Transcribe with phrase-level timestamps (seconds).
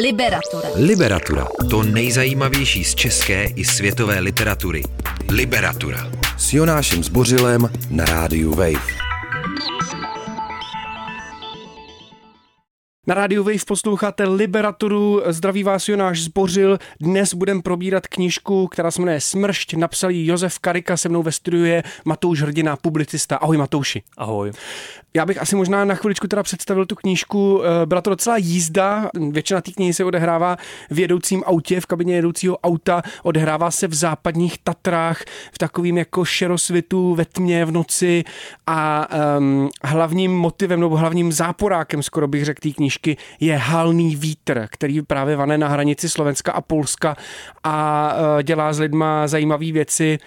[0.00, 0.68] Liberatura.
[0.74, 1.48] Liberatura.
[1.70, 4.82] To nejzajímavější z české i světové literatury.
[5.30, 6.10] Liberatura.
[6.38, 9.04] S Jonášem Zbořilem na rádiu Wave.
[13.06, 16.78] Na rádiu Wave posloucháte Liberaturu, zdraví vás Jonáš Zbořil.
[17.00, 21.32] Dnes budeme probírat knížku, která se jmenuje Smršť, napsal ji Josef Karika, se mnou ve
[21.32, 23.36] studiu je Matouš Hrdina, publicista.
[23.36, 24.02] Ahoj Matouši.
[24.16, 24.52] Ahoj.
[25.16, 27.62] Já bych asi možná na chviličku teda představil tu knížku.
[27.64, 30.56] Eh, byla to docela jízda, většina té knihy se odehrává
[30.90, 36.24] v jedoucím autě, v kabině jedoucího auta, odehrává se v západních Tatrách, v takovým jako
[36.24, 38.24] šerosvitu ve tmě v noci
[38.66, 44.66] a um, hlavním motivem nebo hlavním záporákem, skoro bych řekl, té knížky je halný vítr,
[44.70, 47.16] který právě vane na hranici Slovenska a Polska
[47.64, 50.18] a uh, dělá s lidma zajímavé věci.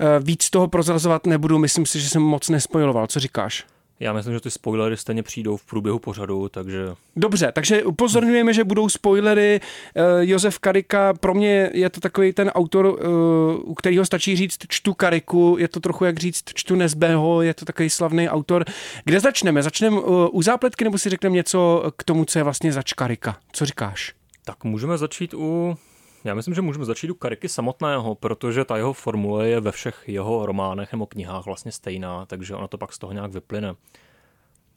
[0.00, 3.06] Uh, víc toho prozrazovat nebudu, myslím si, že jsem moc nespojiloval.
[3.06, 3.64] Co říkáš?
[4.02, 6.78] Já myslím, že ty spoilery stejně přijdou v průběhu pořadu, takže...
[7.16, 9.60] Dobře, takže upozorňujeme, že budou spoilery.
[9.96, 14.58] Uh, Josef Karika, pro mě je to takový ten autor, uh, u kterého stačí říct
[14.68, 18.64] čtu Kariku, je to trochu jak říct čtu Nezbého, je to takový slavný autor.
[19.04, 19.62] Kde začneme?
[19.62, 23.36] Začneme uh, u zápletky nebo si řekneme něco k tomu, co je vlastně zač Karika?
[23.52, 24.14] Co říkáš?
[24.44, 25.76] Tak můžeme začít u
[26.24, 30.02] já myslím, že můžeme začít u Kariky samotného, protože ta jeho formule je ve všech
[30.06, 33.74] jeho románech nebo knihách vlastně stejná, takže ona to pak z toho nějak vyplyne.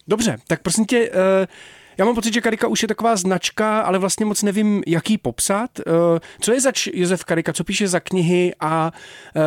[0.08, 1.16] Dobře, tak prosím tě, uh...
[1.98, 5.18] Já mám pocit, že Karika už je taková značka, ale vlastně moc nevím, jak ji
[5.18, 5.70] popsat.
[6.40, 8.92] Co je zač Josef Karika, co píše za knihy a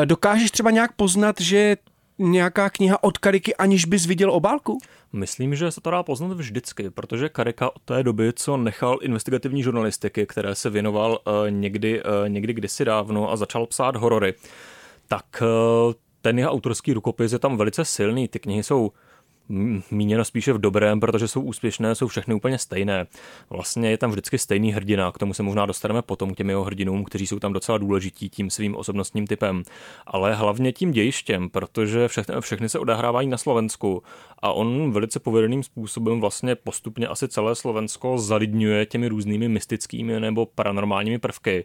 [0.05, 1.77] dokážeš třeba nějak poznat, že
[2.19, 4.79] nějaká kniha od Kariky, aniž bys viděl obálku?
[5.13, 9.63] Myslím, že se to dá poznat vždycky, protože Karika od té doby, co nechal investigativní
[9.63, 14.35] žurnalistiky, které se věnoval uh, někdy, uh, někdy kdysi dávno a začal psát horory,
[15.09, 15.93] tak uh,
[16.23, 18.29] ten jeho autorský rukopis je tam velice silný.
[18.29, 18.93] Ty knihy jsou
[19.91, 23.07] míněno spíše v dobrém, protože jsou úspěšné, jsou všechny úplně stejné.
[23.51, 27.05] Vlastně je tam vždycky stejný hrdina, k tomu se možná dostaneme potom těm jeho hrdinům,
[27.05, 29.63] kteří jsou tam docela důležití tím svým osobnostním typem,
[30.07, 34.03] ale hlavně tím dějištěm, protože všechny, všechny se odehrávají na Slovensku
[34.39, 40.47] a on velice povedeným způsobem vlastně postupně asi celé Slovensko zalidňuje těmi různými mystickými nebo
[40.47, 41.65] paranormálními prvky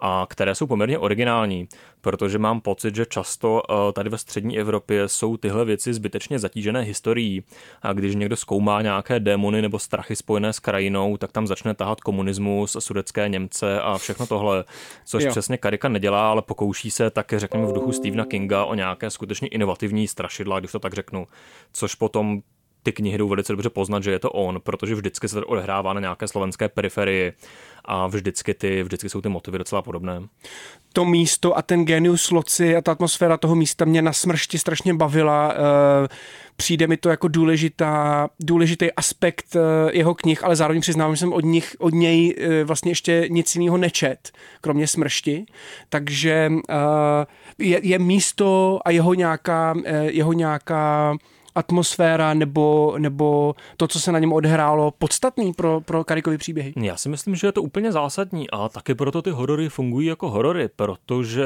[0.00, 1.68] a které jsou poměrně originální,
[2.00, 6.80] protože mám pocit, že často eh, tady ve střední Evropě jsou tyhle věci zbytečně zatížené
[6.80, 7.42] historií
[7.82, 12.00] a když někdo zkoumá nějaké démony nebo strachy spojené s krajinou, tak tam začne tahat
[12.00, 14.64] komunismus, sudecké Němce a všechno tohle,
[15.04, 15.30] což jo.
[15.30, 19.48] přesně Karika nedělá, ale pokouší se také, řekněme, v duchu Stephena Kinga o nějaké skutečně
[19.48, 21.26] inovativní strašidla, když to tak řeknu,
[21.72, 22.42] což potom
[22.82, 25.92] ty knihy jdou velice dobře poznat, že je to on, protože vždycky se to odehrává
[25.92, 27.32] na nějaké slovenské periferii
[27.84, 30.22] a vždycky, ty, vždycky jsou ty motivy docela podobné.
[30.92, 34.94] To místo a ten genius loci a ta atmosféra toho místa mě na smršti strašně
[34.94, 35.54] bavila.
[35.54, 36.08] Eh,
[36.56, 39.60] přijde mi to jako důležitá, důležitý aspekt eh,
[39.92, 43.54] jeho knih, ale zároveň přiznávám, že jsem od, nich, od něj eh, vlastně ještě nic
[43.54, 45.46] jiného nečet, kromě smršti.
[45.88, 46.52] Takže
[47.58, 49.74] je, je místo a jeho nějaká,
[50.10, 51.16] jeho nějaká
[51.54, 56.72] atmosféra nebo, nebo to, co se na něm odehrálo, podstatný pro, pro Karikovy příběhy?
[56.76, 60.30] Já si myslím, že je to úplně zásadní a taky proto ty horory fungují jako
[60.30, 61.44] horory, protože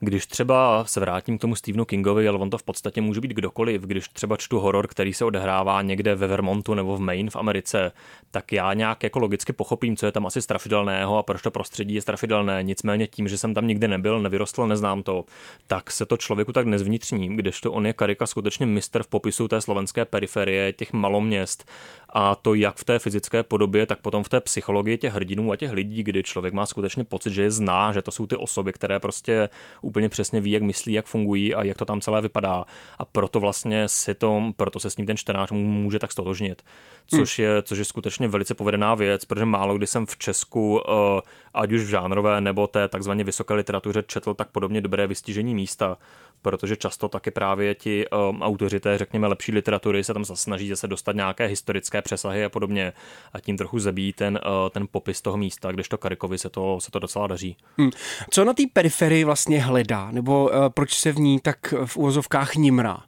[0.00, 3.30] když třeba se vrátím k tomu Stephenu Kingovi, ale on to v podstatě může být
[3.30, 7.36] kdokoliv, když třeba čtu horor, který se odehrává někde ve Vermontu nebo v Maine v
[7.36, 7.92] Americe,
[8.30, 11.94] tak já nějak jako logicky pochopím, co je tam asi strašidelného a proč to prostředí
[11.94, 12.62] je strašidelné.
[12.62, 15.24] Nicméně tím, že jsem tam nikdy nebyl, nevyrostl, neznám to,
[15.66, 19.60] tak se to člověku tak nezvnitřní, to on je Karika skutečně mistr v popisu té
[19.60, 21.70] slovenské periferie, těch maloměst
[22.18, 25.56] a to jak v té fyzické podobě, tak potom v té psychologii těch hrdinů a
[25.56, 28.72] těch lidí, kdy člověk má skutečně pocit, že je zná, že to jsou ty osoby,
[28.72, 29.48] které prostě
[29.82, 32.64] úplně přesně ví, jak myslí, jak fungují a jak to tam celé vypadá.
[32.98, 36.62] A proto vlastně si to, proto se s ním ten čtenář může tak stotožnit.
[37.06, 37.48] Což, hmm.
[37.48, 41.20] je, což je skutečně velice povedená věc, protože málo kdy jsem v Česku, eh,
[41.54, 45.98] ať už v žánrové nebo té takzvaně vysoké literatuře, četl tak podobně dobré vystižení místa
[46.46, 50.86] protože často taky právě ti um, autoři té, řekněme, lepší literatury se tam snaží se
[50.86, 52.92] dostat nějaké historické přesahy a podobně
[53.32, 56.80] a tím trochu zabíjí ten, uh, ten popis toho místa, když to Karikovi se to,
[56.80, 57.56] se to docela daří.
[57.78, 57.90] Hmm.
[58.30, 62.54] Co na té periferii vlastně hledá, nebo uh, proč se v ní tak v úvozovkách
[62.54, 62.98] nimrá?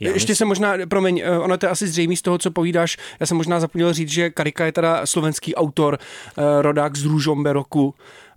[0.00, 0.36] Já Ještě myslím...
[0.36, 2.96] se možná, promiň, uh, ono to je asi zřejmé z toho, co povídáš.
[3.20, 5.98] Já jsem možná zapomněl říct, že Karika je teda slovenský autor,
[6.38, 7.94] uh, rodák z Růžomberoku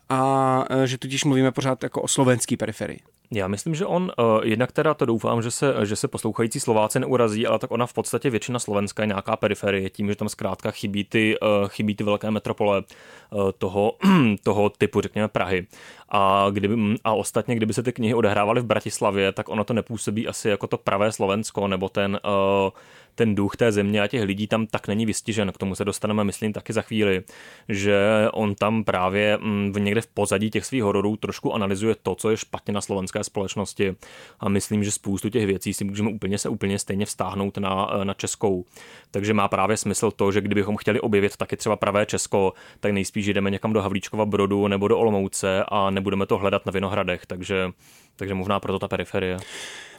[0.10, 3.00] a uh, že tudíž mluvíme pořád jako o slovenský periferii.
[3.32, 7.00] Já myslím, že on, uh, jednak teda to doufám, že se, že se poslouchající Slováci
[7.00, 10.72] neurazí, ale tak ona v podstatě většina Slovenska je nějaká periferie, tím, že tam zkrátka
[10.72, 12.84] chybí ty, uh, chybí ty velké metropole
[13.32, 13.94] uh, toho,
[14.44, 15.68] toho typu, řekněme, Prahy.
[16.10, 20.28] A, kdyby, a ostatně, kdyby se ty knihy odehrávaly v Bratislavě, tak ono to nepůsobí
[20.28, 22.72] asi jako to pravé Slovensko, nebo ten, uh,
[23.18, 25.52] ten duch té země a těch lidí tam tak není vystižen.
[25.52, 27.24] K tomu se dostaneme, myslím, taky za chvíli,
[27.70, 27.98] že
[28.34, 32.38] on tam právě mm, někde v pozadí těch svých hororů trošku analyzuje to, co je
[32.38, 33.96] špatně na slovenské společnosti
[34.40, 38.14] a myslím, že spoustu těch věcí si můžeme úplně se úplně stejně vztáhnout na, na
[38.14, 38.66] českou.
[39.12, 43.26] Takže má právě smysl to, že kdybychom chtěli objevit taky třeba pravé Česko, tak nejspíš
[43.26, 47.72] jdeme někam do Havlíčkova Brodu nebo do Olomouce a nebudeme to hledat na Vinohradech, takže,
[48.18, 49.38] takže možná proto ta periferie.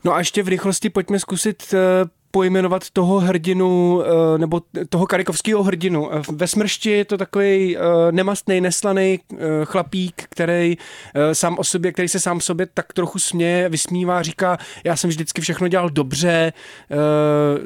[0.05, 1.79] No a ještě v rychlosti pojďme zkusit eh,
[2.31, 6.15] pojmenovat toho hrdinu, eh, nebo toho karikovského hrdinu.
[6.15, 7.77] Eh, ve smršti je to takový
[8.11, 9.21] nemastný, neslaný
[9.65, 10.79] chlapík, který
[11.33, 15.41] sám o sobě, který se sám sobě tak trochu směje, vysmívá, říká, já jsem vždycky
[15.41, 16.53] všechno dělal dobře,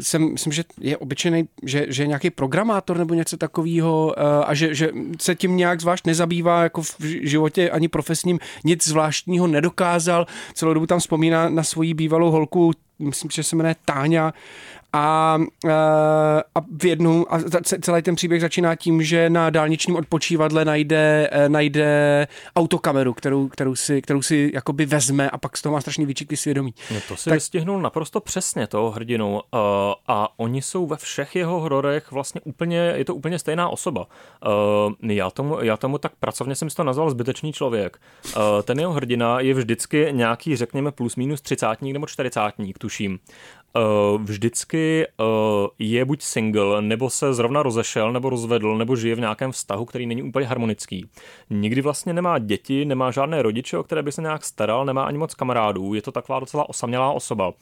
[0.01, 4.15] jsem, myslím, že je obyčejný, že, že je nějaký programátor nebo něco takového
[4.49, 4.91] a že, že
[5.21, 10.87] se tím nějak zvlášť nezabývá jako v životě ani profesním, nic zvláštního nedokázal, celou dobu
[10.87, 14.33] tam vzpomíná na svoji bývalou holku myslím, že se jmenuje Táňa
[14.93, 15.73] a, eh,
[16.55, 17.41] a v jednu, a
[17.81, 23.75] celý ten příběh začíná tím, že na dálničním odpočívadle najde, eh, najde autokameru, kterou, kterou,
[23.75, 26.75] si, kterou si jakoby vezme a pak z toho má strašný výčiky svědomí.
[26.95, 27.35] No to si tak...
[27.35, 29.61] vystihnul naprosto přesně toho hrdinu uh,
[30.09, 34.07] a oni jsou ve všech jeho hororech vlastně úplně, je to úplně stejná osoba.
[34.47, 38.01] Uh, já, tomu, já tomu tak pracovně jsem si to nazval zbytečný člověk.
[38.27, 43.19] Uh, ten jeho hrdina je vždycky nějaký, řekněme, plus minus třicátník nebo čtyřicátník, tuším
[44.19, 45.27] vždycky uh,
[45.79, 50.07] je buď single, nebo se zrovna rozešel, nebo rozvedl, nebo žije v nějakém vztahu, který
[50.07, 51.09] není úplně harmonický.
[51.51, 55.19] Nikdy vlastně nemá děti, nemá žádné rodiče, o které by se nějak staral, nemá ani
[55.19, 57.53] moc kamarádů, je to taková docela osamělá osoba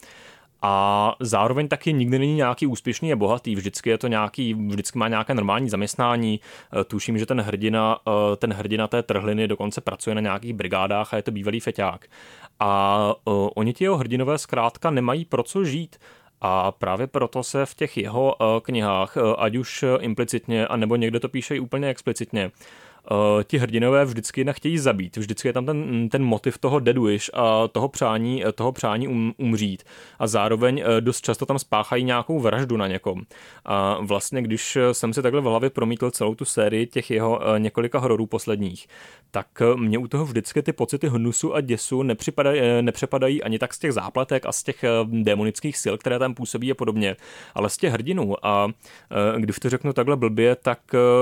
[0.61, 5.07] a zároveň taky nikdy není nějaký úspěšný a bohatý, vždycky je to nějaký, vždycky má
[5.07, 7.99] nějaké normální zaměstnání, eh, tuším, že ten hrdina,
[8.37, 12.07] ten hrdina té trhliny dokonce pracuje na nějakých brigádách a je to bývalý feťák.
[12.59, 15.97] A uh, oni ti jeho hrdinové zkrátka nemají pro co žít.
[16.41, 21.55] A právě proto se v těch jeho knihách, ať už implicitně, anebo někde to píše
[21.55, 22.51] i úplně explicitně,
[23.11, 25.17] uh, ti hrdinové vždycky jinak chtějí zabít.
[25.17, 29.33] Vždycky je tam ten, ten motiv toho dead wish a toho přání, toho přání um,
[29.37, 29.83] umřít.
[30.19, 33.21] A zároveň uh, dost často tam spáchají nějakou vraždu na někom.
[33.65, 37.59] A vlastně, když jsem si takhle v hlavě promítl celou tu sérii těch jeho uh,
[37.59, 38.87] několika hororů posledních,
[39.31, 42.03] tak mě u toho vždycky ty pocity hnusu a děsu
[42.81, 46.75] nepřepadají ani tak z těch zápletek a z těch demonických sil, které tam působí a
[46.75, 47.15] podobně,
[47.55, 48.45] ale z těch hrdinů.
[48.45, 48.67] A
[49.37, 50.79] když to řeknu takhle blbě, tak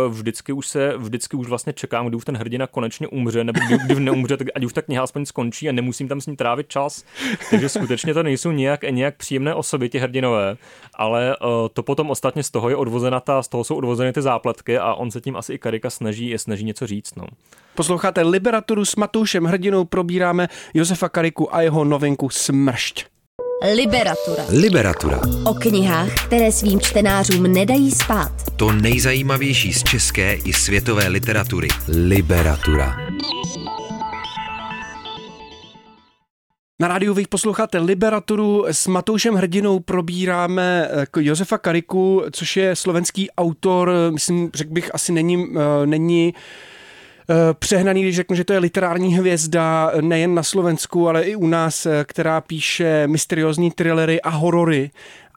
[0.09, 3.59] vždycky už se, vždycky už vlastně vlastně čekám, kdy už ten hrdina konečně umře, nebo
[3.67, 6.35] kdy, kdy neumře, tak ať už ta kniha aspoň skončí a nemusím tam s ní
[6.35, 7.03] trávit čas.
[7.49, 10.57] Takže skutečně to nejsou nějak, nějak příjemné osoby, ti hrdinové,
[10.93, 14.21] ale uh, to potom ostatně z toho je odvozena ta, z toho jsou odvozeny ty
[14.21, 17.15] zápletky a on se tím asi i Karika snaží, snaží něco říct.
[17.15, 17.25] No.
[17.75, 23.18] Posloucháte Liberaturu s Matoušem Hrdinou, probíráme Josefa Kariku a jeho novinku Smršť.
[23.61, 24.43] Liberatura.
[24.49, 25.21] Liberatura.
[25.45, 28.31] O knihách, které svým čtenářům nedají spát.
[28.55, 31.67] To nejzajímavější z české i světové literatury.
[31.87, 32.97] Liberatura.
[36.79, 43.31] Na rádiu vy posloucháte Liberaturu s Matoušem Hrdinou probíráme eh, Josefa Kariku, což je slovenský
[43.31, 46.33] autor, myslím, řekl bych, asi není, eh, není
[47.53, 51.85] přehnaný, když řeknu, že to je literární hvězda nejen na Slovensku, ale i u nás,
[51.85, 54.91] eh, která píše mysteriózní thrillery a horory.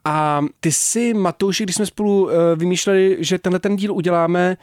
[0.05, 4.57] A ty si, Matouši, když jsme spolu eh, vymýšleli, že tenhle ten díl uděláme,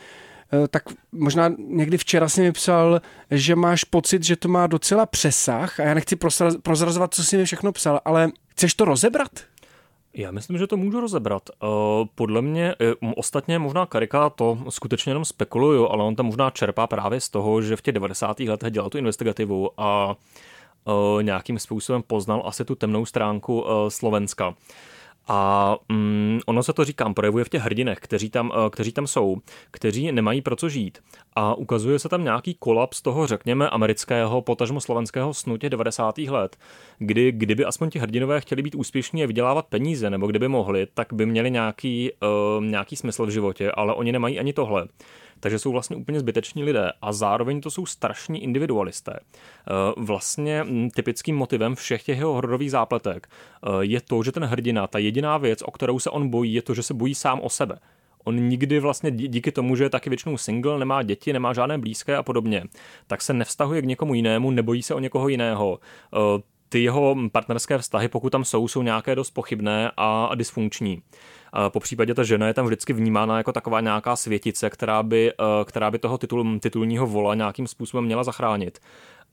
[0.71, 0.83] tak
[1.13, 3.01] možná někdy včera si mi psal,
[3.31, 6.17] že máš pocit, že to má docela přesah a já nechci
[6.63, 9.31] prozrazovat, co si mi všechno psal, ale chceš to rozebrat?
[10.15, 11.43] Já myslím, že to můžu rozebrat.
[11.51, 11.67] Eh,
[12.15, 16.87] podle mě, eh, ostatně možná Karika to skutečně jenom spekuluju, ale on tam možná čerpá
[16.87, 18.49] právě z toho, že v těch 90.
[18.49, 20.17] letech dělal tu investigativu a
[20.89, 24.55] eh, nějakým způsobem poznal asi tu temnou stránku Slovenska.
[25.33, 29.07] A mm, ono se to říkám, projevuje v těch hrdinech, kteří tam, eh, kteří tam
[29.07, 29.37] jsou,
[29.71, 30.99] kteří nemají pro co žít.
[31.37, 36.19] A ukazuje se tam nějaký kolaps toho, řekněme, amerického, potažmo slovenského snu těch 90.
[36.19, 36.57] let,
[36.99, 41.13] kdy kdyby aspoň ti hrdinové chtěli být úspěšní a vydělávat peníze, nebo kdyby mohli, tak
[41.13, 42.11] by měli nějaký,
[42.59, 44.87] uh, nějaký smysl v životě, ale oni nemají ani tohle
[45.41, 49.21] takže jsou vlastně úplně zbyteční lidé a zároveň to jsou strašní individualisté.
[49.21, 54.45] Eh, vlastně hm, typickým motivem všech těch jeho hororových zápletek eh, je to, že ten
[54.45, 57.41] hrdina, ta jediná věc, o kterou se on bojí, je to, že se bojí sám
[57.41, 57.79] o sebe.
[58.25, 62.17] On nikdy vlastně díky tomu, že je taky většinou single, nemá děti, nemá žádné blízké
[62.17, 62.65] a podobně,
[63.07, 65.79] tak se nevztahuje k někomu jinému, nebojí se o někoho jiného.
[66.71, 71.03] Eh, ty jeho partnerské vztahy, pokud tam jsou, jsou nějaké dost pochybné a dysfunkční.
[71.69, 75.33] Po případě ta žena je tam vždycky vnímána jako taková nějaká světice, která by,
[75.65, 78.79] která by toho titul, titulního vola nějakým způsobem měla zachránit.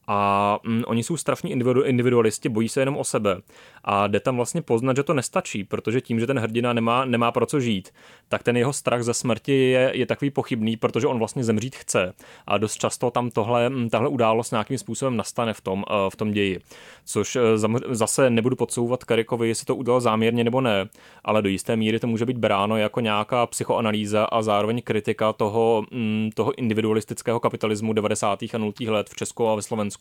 [0.08, 1.52] A mm, oni jsou strafní
[1.86, 3.38] individualisti, bojí se jenom o sebe.
[3.84, 7.32] A jde tam vlastně poznat, že to nestačí, protože tím, že ten hrdina nemá, nemá
[7.32, 7.90] pro co žít,
[8.30, 12.14] tak ten jeho strach ze smrti je, je takový pochybný, protože on vlastně zemřít chce.
[12.48, 16.32] A dost často tam tohle, mm, tahle událost nějakým způsobem nastane v tom, v tom
[16.32, 16.60] ději.
[17.06, 17.38] Což
[17.90, 20.90] zase nebudu podsouvat Karikovi, jestli to udělal záměrně nebo ne,
[21.24, 25.86] ale do jisté míry to může být bráno jako nějaká psychoanalýza a zároveň kritika toho,
[25.92, 28.44] mm, toho individualistického kapitalismu 90.
[28.54, 28.74] a 0.
[28.90, 29.97] let v Česku a ve Slovensku,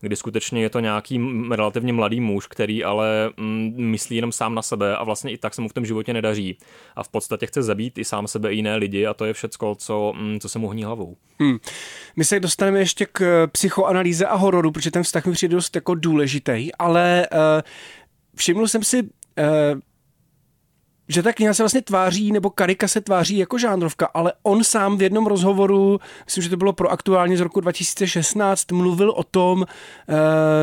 [0.00, 1.20] kdy skutečně je to nějaký
[1.50, 5.54] relativně mladý muž, který ale mm, myslí jenom sám na sebe a vlastně i tak
[5.54, 6.58] se mu v tom životě nedaří.
[6.96, 9.74] A v podstatě chce zabít i sám sebe i jiné lidi a to je všecko,
[9.74, 11.16] co, mm, co se mu hní hlavou.
[11.40, 11.58] Hmm.
[12.16, 15.94] My se dostaneme ještě k psychoanalýze a hororu, protože ten vztah mi přijde dost jako
[15.94, 17.38] důležitý, ale uh,
[18.36, 19.08] všiml jsem si uh,
[21.12, 24.98] že ta kniha se vlastně tváří, nebo Karika se tváří jako žánrovka, ale on sám
[24.98, 29.64] v jednom rozhovoru, myslím, že to bylo pro aktuálně z roku 2016, mluvil o tom,
[29.64, 30.14] eh,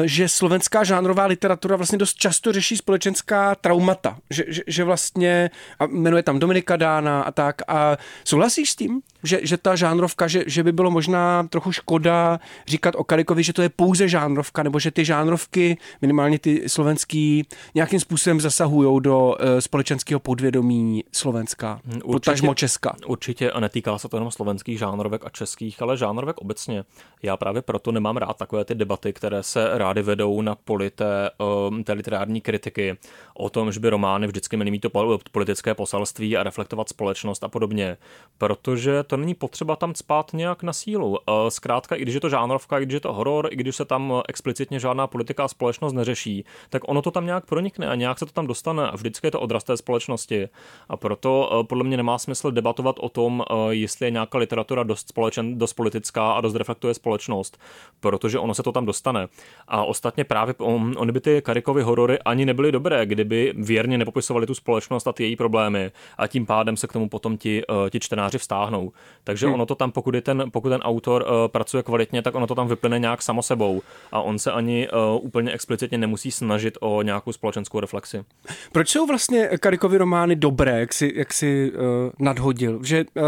[0.06, 5.88] že slovenská žánrová literatura vlastně dost často řeší společenská traumata, že, že, že vlastně, a
[5.88, 10.44] jmenuje tam Dominika Dána a tak, a souhlasíš s tím, že, že ta žánrovka, že,
[10.48, 14.80] že by bylo možná trochu škoda říkat o Karikovi, že to je pouze žánrovka, nebo
[14.80, 17.46] že ty žánrovky, minimálně ty slovenský,
[17.76, 22.96] nějakým způsobem zasahují do uh, společenského podvědomí Slovenska, hmm, potažmo Česka.
[23.08, 26.84] Určitě a netýká se to jenom slovenských žánrovek a českých, ale žánrovek obecně.
[27.24, 31.30] Já právě proto nemám rád takové ty debaty, které se rády vedou na poli té,
[31.70, 32.98] um, té literární kritiky
[33.34, 34.90] o tom, že by romány vždycky měly mít to
[35.32, 37.98] politické poselství a reflektovat společnost a podobně.
[38.38, 41.18] Protože to není potřeba tam spát nějak na sílu.
[41.50, 44.14] Zkrátka, i když je to žánrovka, i když je to horor, i když se tam
[44.28, 48.26] explicitně žádná politika a společnost neřeší, tak ono to tam nějak pronikne a nějak se
[48.26, 50.50] to tam dostane a vždycky je to odraz té společnosti.
[50.90, 54.84] A proto eh, podle mě nemá smysl debatovat o tom, eh, jestli je nějaká literatura
[54.84, 57.60] dost, společen, dost politická a dost reflektuje společnost,
[58.00, 59.28] protože ono se to tam dostane.
[59.68, 60.56] A ostatně právě
[60.98, 65.24] ony by ty Karikovy horory ani nebyly dobré, kdyby věrně nepopisovali tu společnost a ty
[65.24, 68.92] její problémy a tím pádem se k tomu potom ti, eh, ti čtenáři vztáhnou.
[69.24, 69.54] Takže hmm.
[69.54, 72.56] ono to tam, pokud, je ten, pokud ten autor uh, pracuje kvalitně, tak ono to
[72.56, 77.02] tam vyplyne nějak samo sebou a on se ani uh, úplně explicitně nemusí snažit o
[77.02, 78.24] nějakou společenskou reflexi.
[78.72, 81.82] Proč jsou vlastně Karikovy romány dobré, jak si, jak si uh,
[82.20, 82.80] nadhodil?
[82.84, 83.24] Že uh,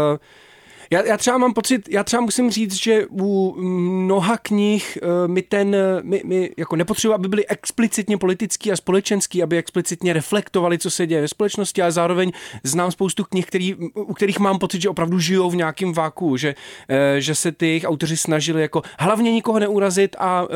[0.92, 5.42] já, já třeba mám pocit, já třeba musím říct, že u mnoha knih uh, my
[5.42, 10.90] ten, my, my jako nepotřebujeme, aby byly explicitně politický a společenský, aby explicitně reflektovali, co
[10.90, 12.32] se děje ve společnosti, ale zároveň
[12.64, 16.54] znám spoustu knih, který, u kterých mám pocit, že opravdu žijou v nějakém váku, že,
[16.90, 20.46] uh, že se ty jejich autoři snažili jako hlavně nikoho neurazit a,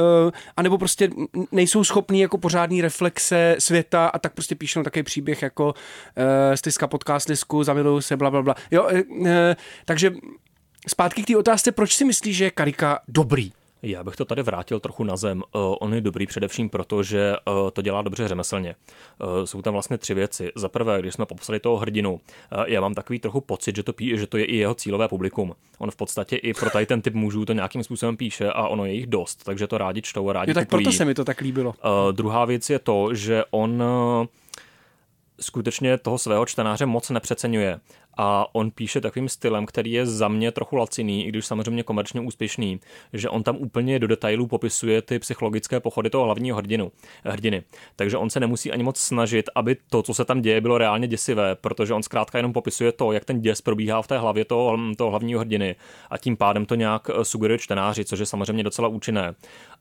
[0.57, 1.11] a nebo prostě
[1.53, 5.75] nejsou schopní jako pořádný reflexe světa a tak prostě píšou takový příběh jako uh,
[6.55, 8.55] styska podcast disku, zamiluju se, bla, bla, bla.
[8.71, 9.29] Jo, uh,
[9.85, 10.11] takže
[10.89, 13.53] zpátky k té otázce, proč si myslíš, že je Karika dobrý?
[13.83, 15.43] Já bych to tady vrátil trochu na zem.
[15.55, 18.75] Uh, on je dobrý především proto, že uh, to dělá dobře řemeslně.
[19.21, 20.53] Uh, jsou tam vlastně tři věci.
[20.55, 22.21] Za prvé, když jsme popsali toho hrdinu,
[22.67, 25.55] já mám takový trochu pocit, že to, pí, že to je i jeho cílové publikum.
[25.79, 28.85] On v podstatě i pro tady ten typ mužů to nějakým způsobem píše a ono
[28.85, 30.85] je jich dost, takže to rádi čtou a rádi jo, tak kupují.
[30.85, 31.75] proto se mi to tak líbilo.
[32.13, 33.83] Druhá věc je to, že on
[35.41, 37.81] skutečně toho svého čtenáře moc nepřeceňuje
[38.17, 42.21] a on píše takovým stylem, který je za mě trochu laciný, i když samozřejmě komerčně
[42.21, 42.81] úspěšný,
[43.13, 46.93] že on tam úplně do detailů popisuje ty psychologické pochody toho hlavního hrdinu,
[47.25, 47.63] hrdiny.
[47.97, 51.09] Takže on se nemusí ani moc snažit, aby to, co se tam děje, bylo reálně
[51.09, 54.79] děsivé, protože on zkrátka jenom popisuje to, jak ten děs probíhá v té hlavě toho,
[54.97, 55.77] toho hlavního hrdiny
[56.11, 59.35] a tím pádem to nějak eh, sugeruje čtenáři, což je samozřejmě docela účinné.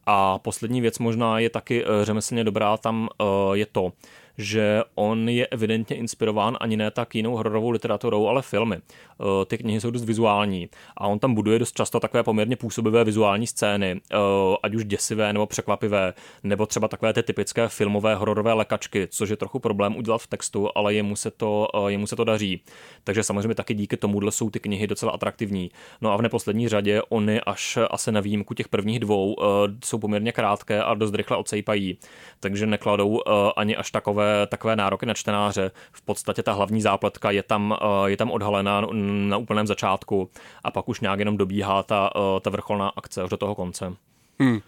[0.05, 3.91] A poslední věc možná je taky eh, řemeslně dobrá, tam eh, je to,
[4.37, 8.75] že on je evidentně inspirován ani ne tak jinou hororovou literaturou, ale filmy.
[8.75, 13.03] Eh, ty knihy jsou dost vizuální a on tam buduje dost často takové poměrně působivé
[13.03, 14.17] vizuální scény, eh,
[14.63, 16.13] ať už děsivé nebo překvapivé,
[16.43, 20.69] nebo třeba takové ty typické filmové hororové lekačky, což je trochu problém udělat v textu,
[20.75, 22.61] ale jemu se to, eh, jemu se to daří.
[23.03, 25.71] Takže samozřejmě taky díky tomuhle jsou ty knihy docela atraktivní.
[26.01, 29.35] No a v neposlední řadě oni až asi na výjimku těch prvních dvou
[29.83, 31.97] jsou poměrně krátké a dost rychle odsejpají,
[32.39, 33.21] takže nekladou
[33.55, 35.71] ani až takové takové, nároky na čtenáře.
[35.91, 38.87] V podstatě ta hlavní zápletka je tam, eh, je tam odhalená
[39.29, 40.29] na úplném začátku
[40.63, 43.93] a pak už nějak jenom dobíhá ta, eh, ta vrcholná akce až do toho konce.
[44.39, 44.59] Hmm.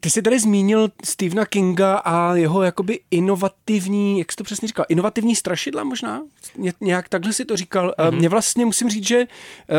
[0.00, 4.84] Ty jsi tady zmínil Stephena Kinga a jeho jakoby inovativní, jak jsi to přesně říkal,
[4.88, 6.22] inovativní strašidla možná?
[6.80, 7.94] nějak takhle si to říkal.
[7.98, 8.16] Mm-hmm.
[8.16, 9.26] Mně vlastně musím říct, že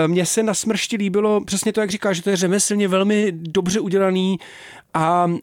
[0.08, 3.80] mně se na smršti líbilo přesně to, jak říká, že to je řemeslně velmi dobře
[3.80, 4.40] udělaný
[4.94, 5.40] a uh,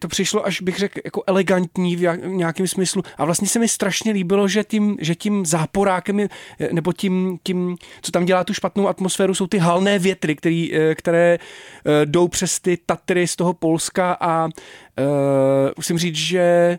[0.00, 3.02] to přišlo, až bych řekl, jako elegantní v, jak, v nějakém smyslu.
[3.18, 6.28] A vlastně se mi strašně líbilo, že tím, že tím záporákem, je,
[6.72, 11.38] nebo tím, tím, co tam dělá tu špatnou atmosféru, jsou ty halné větry, který, které
[11.38, 14.50] uh, jdou přes ty Tatry z toho Polska a uh,
[15.76, 16.78] musím říct, že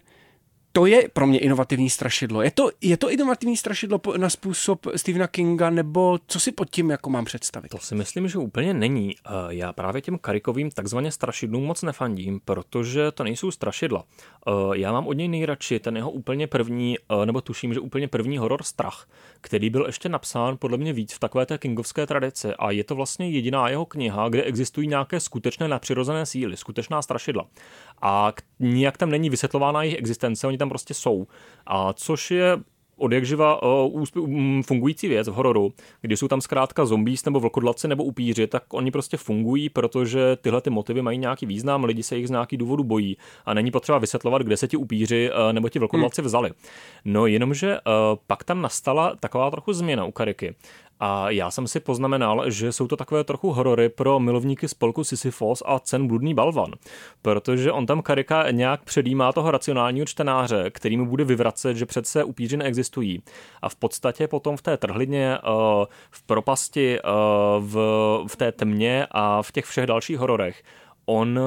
[0.75, 2.41] to je pro mě inovativní strašidlo.
[2.41, 6.89] Je to, je to inovativní strašidlo na způsob Stephena Kinga, nebo co si pod tím
[6.89, 7.69] jako mám představit?
[7.69, 9.15] To si myslím, že úplně není.
[9.15, 14.03] Eh, já právě těm karikovým takzvaně strašidlům moc nefandím, protože to nejsou strašidla.
[14.47, 18.07] Eh, já mám od něj nejradši ten jeho úplně první, eh, nebo tuším, že úplně
[18.07, 19.09] první horor Strach,
[19.41, 22.95] který byl ještě napsán podle mě víc v takové té kingovské tradici a je to
[22.95, 27.47] vlastně jediná jeho kniha, kde existují nějaké skutečné nadpřirozené síly, skutečná strašidla.
[28.01, 31.27] A nijak tam není vysvětlována jejich existence, oni tam prostě jsou.
[31.67, 32.57] A což je
[32.97, 34.03] od jak živa uh,
[34.65, 38.91] fungující věc v hororu, kdy jsou tam zkrátka zombies nebo vlkodlaci nebo upíři, tak oni
[38.91, 42.83] prostě fungují, protože tyhle ty motivy mají nějaký význam, lidi se jich z nějaký důvodu
[42.83, 46.25] bojí a není potřeba vysvětlovat, kde se ti upíři uh, nebo ti vlkodlaci hmm.
[46.25, 46.51] vzali.
[47.05, 50.55] No jenomže uh, pak tam nastala taková trochu změna u Kariky.
[50.99, 55.63] A já jsem si poznamenal, že jsou to takové trochu horory pro milovníky spolku Sisyphos
[55.65, 56.71] a cen bludný balvan,
[57.21, 62.23] protože on tam Karika nějak předjímá toho racionálního čtenáře, který mu bude vyvracet, že přece
[62.23, 63.23] upíři neexistují.
[63.61, 67.01] A v podstatě potom v té trhlidně, eh, v propasti, eh,
[67.59, 67.75] v,
[68.27, 70.63] v té tmě a v těch všech dalších hororech
[71.05, 71.39] on,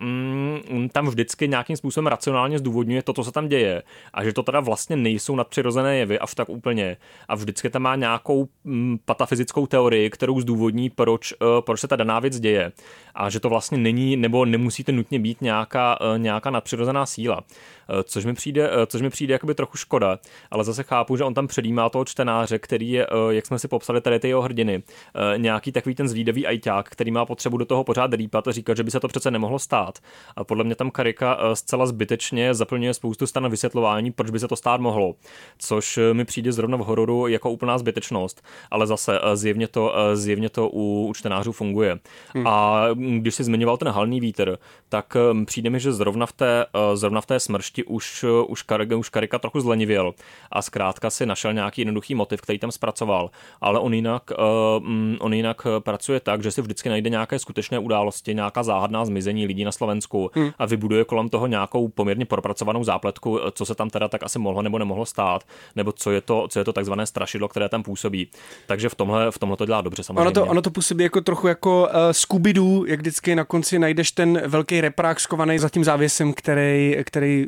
[0.00, 3.82] mm, tam vždycky nějakým způsobem racionálně zdůvodňuje to, co se tam děje
[4.14, 6.96] a že to teda vlastně nejsou nadpřirozené jevy až tak úplně.
[7.28, 11.96] A vždycky tam má nějakou mm, patafyzickou teorii, kterou zdůvodní, proč, uh, proč se ta
[11.96, 12.72] daná věc děje.
[13.14, 17.36] A že to vlastně není nebo nemusíte nutně být nějaká, uh, nějaká nadpřirozená síla.
[17.36, 20.18] Uh, což mi přijde, uh, což mi přijde jakoby trochu škoda,
[20.50, 23.68] ale zase chápu, že on tam předjímá toho čtenáře, který je, uh, jak jsme si
[23.68, 27.64] popsali tady ty jeho hrdiny, uh, nějaký takový ten zvídavý ajťák, který má potřebu do
[27.64, 29.98] toho pořád rýpat a říkat, že by se to přece nemohlo stát.
[30.36, 34.48] A podle mě tam Karika eh, zcela zbytečně zaplňuje spoustu stran vysvětlování, proč by se
[34.48, 35.14] to stát mohlo,
[35.58, 39.94] což eh, mi přijde zrovna v hororu jako úplná zbytečnost, ale zase eh, zjevně to,
[40.14, 41.98] zjevně to u, čtenářů funguje.
[42.34, 42.46] Hmm.
[42.46, 42.86] A
[43.18, 47.26] když si zmiňoval ten halný vítr, tak přijde mi, že zrovna v té, zrovna v
[47.26, 50.14] té smršti už, už, Karika, už Karika trochu zlenivěl
[50.50, 53.30] a zkrátka si našel nějaký jednoduchý motiv, který tam zpracoval,
[53.60, 54.30] ale on jinak,
[54.78, 59.04] mm, on jinak pracuje tak, že si vždycky najde nějaké skutečné události, nějaká záhadná záhadná
[59.04, 60.50] zmizení lidí na Slovensku hmm.
[60.58, 64.62] a vybuduje kolem toho nějakou poměrně propracovanou zápletku, co se tam teda tak asi mohlo
[64.62, 65.44] nebo nemohlo stát,
[65.76, 68.30] nebo co je to, co je to takzvané strašidlo, které tam působí.
[68.66, 70.20] Takže v tomhle, v tomhle to dělá dobře samozřejmě.
[70.20, 74.12] Ono to, ono to působí jako trochu jako uh, Scooby-Doo, jak vždycky na konci najdeš
[74.12, 77.46] ten velký reprák skovaný za tím závěsem, který, který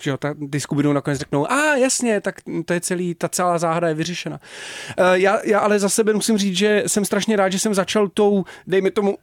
[0.00, 3.28] že jo, ta, ty Scooby-Doo nakonec řeknou, a ah, jasně, tak to je celý, ta
[3.28, 4.40] celá záhada je vyřešena.
[4.98, 8.08] Uh, já, já ale za sebe musím říct, že jsem strašně rád, že jsem začal
[8.08, 9.16] tou, dejme tomu,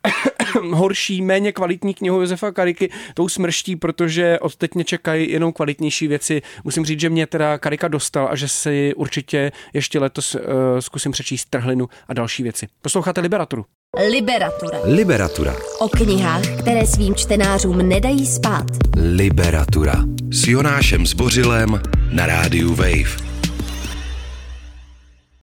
[0.71, 6.07] horší, méně kvalitní knihu Josefa Kariky tou smrští, protože od teď mě čekají jenom kvalitnější
[6.07, 6.41] věci.
[6.63, 10.41] Musím říct, že mě teda Karika dostal a že si určitě ještě letos uh,
[10.79, 12.67] zkusím přečíst Trhlinu a další věci.
[12.81, 13.65] Posloucháte Liberaturu.
[14.11, 14.79] Liberatura.
[14.83, 15.55] Liberatura.
[15.79, 18.65] O knihách, které svým čtenářům nedají spát.
[18.97, 19.95] Liberatura.
[20.31, 21.81] S Jonášem Zbořilem
[22.11, 23.36] na rádiu Wave.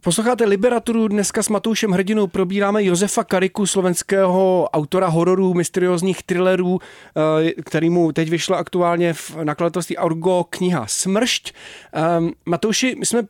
[0.04, 7.62] Posloucháte Liberaturu, dneska s Matoušem Hrdinou probíráme Josefa Kariku, slovenského autora hororů, mysteriózních thrillerů, eh,
[7.62, 11.52] kterýmu teď vyšla aktuálně v nakladatelství Argo kniha Smršť.
[11.92, 13.22] Ehm, Matouši, my jsme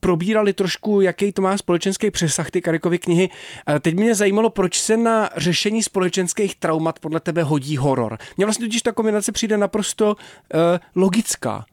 [0.00, 3.30] probírali trošku, jaký to má společenský přesah ty Karikovy knihy.
[3.68, 8.18] Eh, teď mě zajímalo, proč se na řešení společenských traumat podle tebe hodí horor.
[8.36, 10.60] Mně vlastně totiž ta kombinace přijde naprosto uh,
[10.94, 11.64] logická.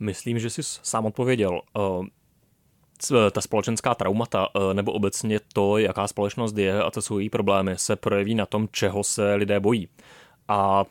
[0.00, 1.60] Myslím, že jsi sám odpověděl.
[3.32, 7.72] Ta společenská traumata eh, nebo obecně to, jaká společnost je a co jsou její problémy,
[7.76, 9.88] se projeví na tom, čeho se lidé bojí.
[10.48, 10.84] A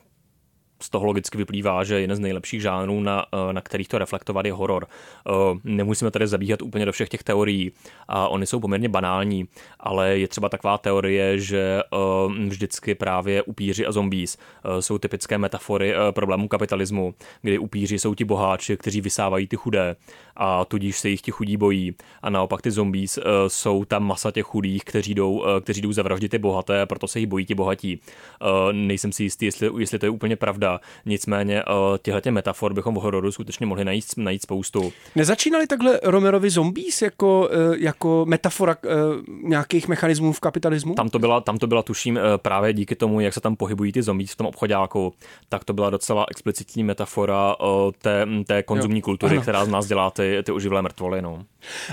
[0.81, 4.45] z toho logicky vyplývá, že jeden z nejlepších žánrů, na, eh, na kterých to reflektovat,
[4.45, 4.87] je horor.
[4.87, 5.31] Eh,
[5.63, 7.71] nemusíme tady zabíhat úplně do všech těch teorií
[8.07, 9.47] a oni jsou poměrně banální,
[9.79, 11.81] ale je třeba taková teorie, že
[12.47, 14.37] vždycky právě upíři a zombies
[14.79, 19.95] jsou typické metafory problémů kapitalismu, kdy upíři jsou ti boháči, kteří vysávají ty chudé
[20.35, 24.45] a tudíž se jich ti chudí bojí a naopak ty zombies jsou tam masa těch
[24.45, 27.99] chudých, kteří jdou, kteří jdou zavraždit ty bohaté a proto se jich bojí ti bohatí.
[28.71, 30.79] Nejsem si jistý, jestli, jestli to je úplně pravda.
[31.05, 31.63] Nicméně
[32.01, 34.93] těchto metafor bychom v hororu skutečně mohli najít, najít spoustu.
[35.15, 38.77] Nezačínali takhle Romerovi zombies jako, jako metafora
[39.43, 40.93] nějakých mechanismů v kapitalismu?
[40.93, 44.03] Tam to byla, tam to byla tuším právě díky tomu, jak se tam pohybují ty
[44.03, 45.13] zombies v tom obchodáku,
[45.49, 47.55] tak to byla docela explicitní metafora
[48.01, 49.03] té, té konzumní jo.
[49.03, 49.41] kultury, ano.
[49.41, 51.21] která z nás dělá ty, ty oživlé mrtvoly.
[51.21, 51.45] No.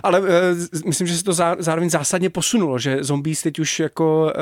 [0.02, 0.26] Ale uh,
[0.86, 4.32] myslím, že se to zá, zároveň zásadně posunulo, že zombies teď už jako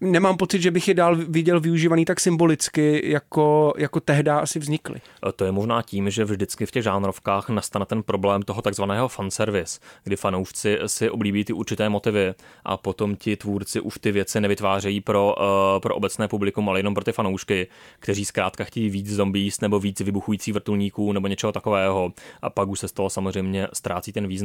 [0.00, 4.58] uh, nemám pocit, že bych je dál viděl využívaný tak symbolicky, jako, jako tehdy asi
[4.58, 5.00] vznikly.
[5.36, 9.80] To je možná tím, že vždycky v těch žánrovkách nastane ten problém toho takzvaného fanservice,
[10.04, 12.34] kdy fanoušci si oblíbí ty určité motivy
[12.64, 16.94] a potom ti tvůrci už ty věci nevytvářejí pro, uh, pro obecné publikum, ale jenom
[16.94, 17.66] pro ty fanoušky,
[18.00, 22.80] kteří zkrátka chtějí víc zombies nebo víc vybuchující vrtulníků nebo něčeho takového a pak už
[22.80, 24.39] se z toho samozřejmě ztrácí ten význam.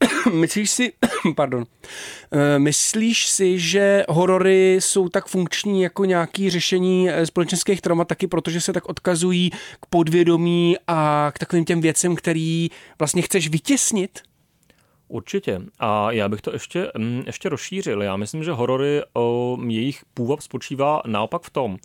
[0.32, 0.92] Myslíš si,
[1.36, 1.64] pardon,
[2.32, 8.26] eh, myslíš si, že horory jsou tak funkční jako nějaký řešení eh, společenských traumat taky,
[8.26, 14.20] protože se tak odkazují k podvědomí a k takovým těm věcem, který vlastně chceš vytěsnit?
[15.08, 15.60] Určitě.
[15.78, 18.02] A já bych to ještě, mm, ještě rozšířil.
[18.02, 21.76] Já myslím, že horory, o, jejich půvab spočívá naopak v tom,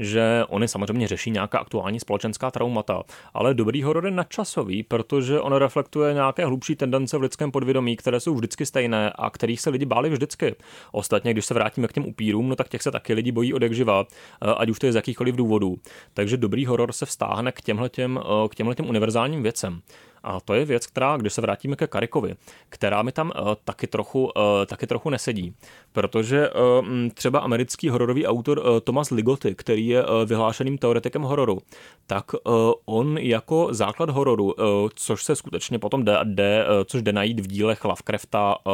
[0.00, 3.02] že oni samozřejmě řeší nějaká aktuální společenská traumata,
[3.34, 8.20] ale dobrý horor je nadčasový, protože on reflektuje nějaké hlubší tendence v lidském podvědomí, které
[8.20, 10.54] jsou vždycky stejné a kterých se lidi báli vždycky.
[10.92, 13.62] Ostatně, když se vrátíme k těm upírům, no tak těch se taky lidi bojí od
[13.62, 14.06] jak živa,
[14.42, 15.76] eh, ať už to je z jakýchkoliv důvodů.
[16.14, 19.80] Takže dobrý horor se vztáhne k těmhletěm, eh, k těmhletěm univerzálním věcem.
[20.22, 22.34] A to je věc, která, když se vrátíme ke Karikovi,
[22.68, 24.30] která mi tam uh, taky, trochu, uh,
[24.66, 25.54] taky trochu nesedí.
[25.92, 31.58] Protože uh, třeba americký hororový autor uh, Thomas Ligoty, který je uh, vyhlášeným teoretikem hororu,
[32.06, 37.02] tak uh, on jako základ hororu, uh, což se skutečně potom jde, jde uh, což
[37.02, 38.72] jde najít v dílech Lovecrafta, uh,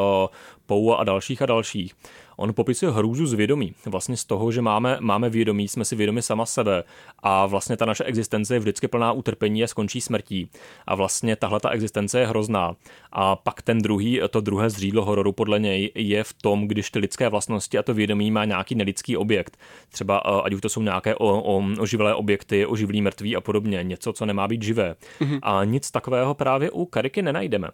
[0.67, 1.95] Poua a dalších a dalších,
[2.37, 3.75] On popisuje hrůzu z vědomí.
[3.87, 6.85] Vlastně z toho, že máme, máme vědomí, jsme si vědomi sama sebe
[7.23, 10.51] a vlastně ta naše existence je vždycky plná utrpení a skončí smrtí.
[10.87, 12.77] A vlastně tahle ta existence je hrozná.
[13.13, 16.99] A pak ten druhý, to druhé zřídlo hororu podle něj je v tom, když ty
[16.99, 19.57] lidské vlastnosti a to vědomí má nějaký nelidský objekt.
[19.89, 23.81] Třeba eh, ať už to jsou nějaké o, o, oživelé objekty, oživlí mrtví a podobně,
[23.83, 24.95] něco, co nemá být živé.
[25.21, 25.39] Mm-hmm.
[25.43, 27.69] A nic takového právě u Kariky nenajdeme.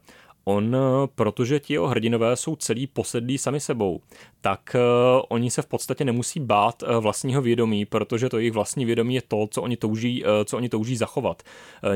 [0.44, 4.00] On, eh, protože ti jeho hrdinové jsou celý posedlí sami sebou,
[4.40, 8.84] tak uh, oni se v podstatě nemusí bát uh, vlastního vědomí, protože to jejich vlastní
[8.84, 11.42] vědomí je to, co oni touží, co oni touží zachovat.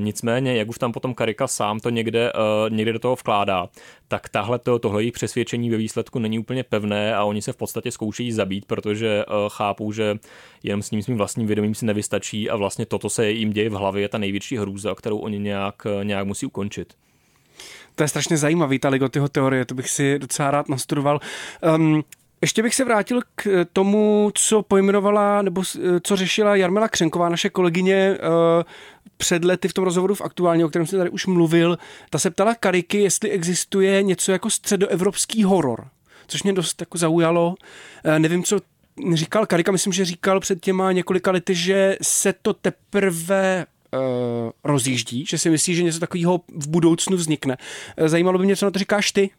[0.01, 2.33] Nicméně, jak už tam potom Karika sám to někde,
[2.69, 3.69] někde do toho vkládá,
[4.09, 7.57] tak tahle to, tohle jejich přesvědčení ve výsledku není úplně pevné a oni se v
[7.57, 10.17] podstatě zkoušejí zabít, protože chápou, že
[10.63, 13.73] jenom s ním svým vlastním vědomím si nevystačí a vlastně toto se jim děje v
[13.73, 16.95] hlavě je ta největší hrůza, kterou oni nějak, nějak musí ukončit.
[17.97, 21.21] To je strašně zajímavý, ta Ligotyho teorie, to bych si docela rád nastudoval.
[21.77, 22.05] Um,
[22.41, 25.63] ještě bych se vrátil k tomu, co pojmenovala, nebo
[26.03, 28.63] co řešila Jarmila Křenková, naše kolegyně, uh,
[29.17, 31.79] před lety v tom rozhovoru v aktuálně, o kterém jsem tady už mluvil.
[32.11, 35.89] Ta se ptala Kariky, jestli existuje něco jako středoevropský horor,
[36.27, 37.55] což mě dost jako zaujalo.
[38.19, 38.61] Nevím, co
[39.15, 43.67] říkal Karika, myslím, že říkal před těma několika lety, že se to teprve
[44.65, 47.57] rozjíždí, že si myslí, že něco takového v budoucnu vznikne.
[47.97, 49.31] Eh, zajímalo by mě, co na to říkáš ty?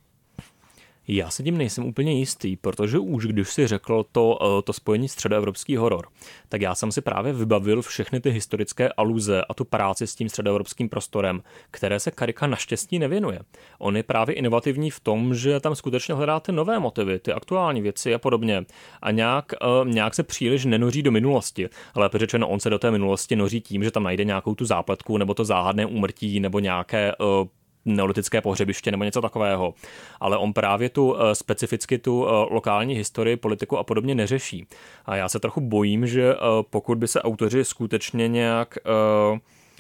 [1.08, 5.10] Já se tím nejsem úplně jistý, protože už když si řekl to, eh, to spojení
[5.10, 6.08] středoevropský horor,
[6.50, 10.30] tak já jsem si právě vybavil všechny ty historické aluze a tu práci s tím
[10.30, 13.40] středoevropským prostorem, které se Karika naštěstí nevěnuje.
[13.80, 17.82] On je právě inovativní v tom, že tam skutečně hledá ty nové motivy, ty aktuální
[17.82, 18.66] věci a podobně.
[19.02, 21.70] A nějak, uh, nějak se příliš nenoří do minulosti.
[21.94, 25.18] Ale řečeno, on se do té minulosti noří tím, že tam najde nějakou tu zápletku
[25.18, 27.48] nebo to záhadné úmrtí nebo nějaké uh,
[27.88, 29.74] neolitické pohřebiště nebo něco takového.
[30.20, 34.68] Ale on právě tu eh, specificky tu eh, lokální historii, politiku a podobně neřeší.
[35.06, 36.38] A já se trochu bojím, že eh,
[36.70, 38.78] pokud by se autoři skutečně nějak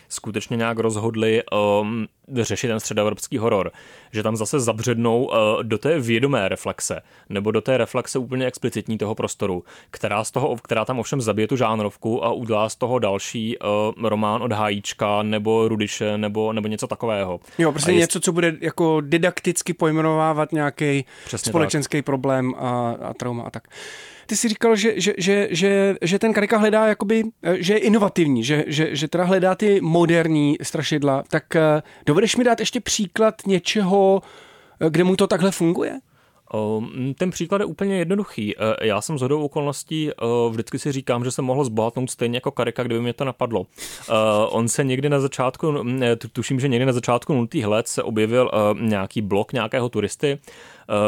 [0.10, 1.43] skutečně nějak rozhodli
[1.82, 3.72] um, řešit ten středoevropský horor,
[4.12, 8.98] že tam zase zabřednou uh, do té vědomé reflexe, nebo do té reflexe úplně explicitní
[8.98, 13.00] toho prostoru, která, z toho, která tam ovšem zabije tu žánrovku a udělá z toho
[13.00, 17.39] další uh, román od Hájíčka nebo Rudiše nebo, nebo něco takového.
[17.58, 18.00] Jo, prostě jest...
[18.00, 22.06] něco, co bude jako didakticky pojmenovávat nějaký společenský tak.
[22.06, 23.67] problém a, a trauma a tak
[24.28, 27.80] ty si říkal, že, že, že, že, že ten Karika hledá jakoby, eh, že je
[27.80, 31.24] inovativní, že, že, že teda hledá ty moderní strašidla.
[31.30, 34.22] Tak eh, dovedeš mi dát ještě příklad něčeho,
[34.82, 36.00] eh, kde mu to takhle funguje?
[37.18, 38.56] Ten příklad je úplně jednoduchý.
[38.82, 40.12] Já jsem z hodou okolností
[40.50, 43.66] vždycky si říkám, že jsem mohl zbohatnout stejně jako Karika, kdyby mě to napadlo.
[44.50, 45.84] On se někdy na začátku,
[46.32, 50.40] tuším, že někdy na začátku nultých let se objevil nějaký blok nějakého turisty,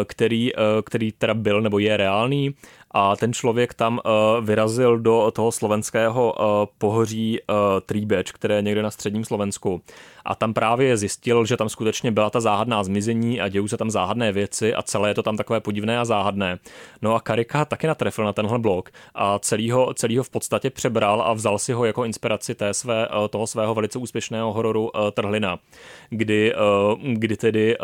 [0.06, 0.52] který,
[0.86, 2.56] který teda byl nebo je reálný
[2.92, 6.46] a ten člověk tam uh, vyrazil do toho slovenského uh,
[6.78, 9.82] pohoří uh, Tríbeč, které je někde na středním Slovensku.
[10.26, 13.92] A tam právě zjistil, že tam skutečně byla ta záhadná zmizení a dějou se tam
[13.92, 16.60] záhadné věci a celé je to tam takové podivné a záhadné.
[17.02, 20.70] No a Karika taky natrefil na tenhle blok a celý ho, celý ho v podstatě
[20.70, 25.60] přebral a vzal si ho jako inspiraci té své, toho svého velice úspěšného hororu Trhlina,
[26.10, 26.54] kdy,
[27.14, 27.78] kdy tedy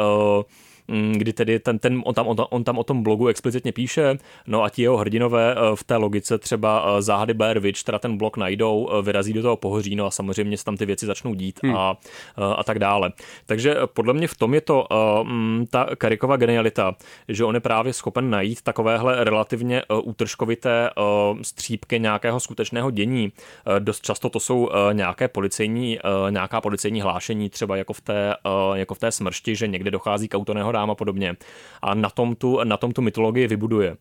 [0.88, 4.17] kdy tedy ten, ten, on, tam, on, on tam o tom blogu explicitně píše,
[4.48, 8.00] no a ti jeho hrdinové eh, v té logice třeba eh, záhady Blair Witch, teda
[8.00, 11.06] ten blok najdou, eh, vyrazí do toho pohoří, no a samozřejmě se tam ty věci
[11.06, 11.76] začnou dít hmm.
[11.76, 11.98] a,
[12.56, 13.12] a tak dále.
[13.45, 14.88] Takže podle mě v tom je to
[15.24, 16.95] mm, ta Karikova genialita,
[17.28, 20.89] že on je právě schopen najít takovéhle relativně útržkovité
[21.41, 23.32] střípky nějakého skutečného dění.
[23.80, 28.36] Dost často to jsou nějaké policejní, nějaká policejní hlášení, třeba jako v té,
[28.74, 31.36] jako v té smršti, že někde dochází k autoného nehodám a podobně.
[31.82, 33.98] A na tom tu, na tom tu mytologii vybuduje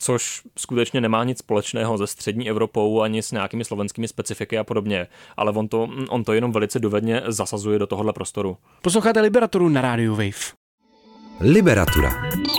[0.00, 5.06] což skutečně nemá nic společného se střední Evropou ani s nějakými slovenskými specifiky a podobně,
[5.36, 8.56] ale on to, on to jenom velice dovedně zasazuje do tohohle prostoru.
[8.82, 10.54] Posloucháte Liberaturu na rádiu Wave.
[11.40, 12.10] Liberatura.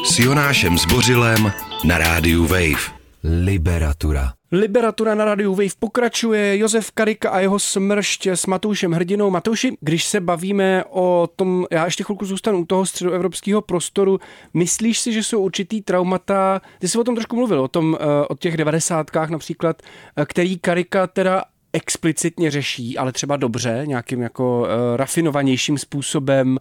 [0.05, 1.51] S Jonášem Zbořilem
[1.83, 2.98] na rádiu Wave.
[3.23, 4.33] Liberatura.
[4.51, 6.57] Liberatura na rádiu Wave pokračuje.
[6.57, 9.29] Josef Karika a jeho smršť s Matoušem Hrdinou.
[9.29, 14.19] Matouši, když se bavíme o tom, já ještě chvilku zůstanu u toho středoevropského prostoru,
[14.53, 18.27] myslíš si, že jsou určitý traumata, ty jsi o tom trošku mluvil, o tom, eh,
[18.29, 19.81] o těch devadesátkách například,
[20.17, 26.57] eh, který Karika teda explicitně řeší, ale třeba dobře, nějakým jako uh, rafinovanějším způsobem.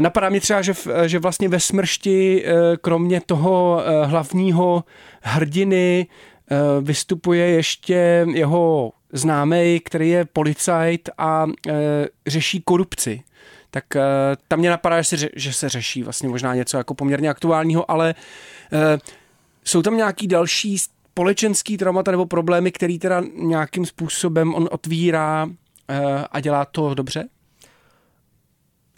[0.00, 0.72] Napadá mě třeba, že,
[1.06, 2.44] že vlastně ve smršti,
[2.80, 4.84] kromě toho hlavního
[5.22, 6.06] hrdiny,
[6.52, 11.72] Eh, vystupuje ještě jeho známý, který je policajt a eh,
[12.26, 13.22] řeší korupci.
[13.70, 14.00] Tak eh,
[14.48, 18.14] tam mě napadá, že se, že se řeší vlastně možná něco jako poměrně aktuálního, ale
[19.64, 25.48] jsou tam nějaký další společenský traumata nebo problémy, který teda nějakým způsobem on otvírá
[26.32, 27.28] a dělá to dobře?